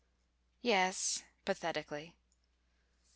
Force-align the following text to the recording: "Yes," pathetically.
"Yes," 0.63 1.21
pathetically. 1.45 2.15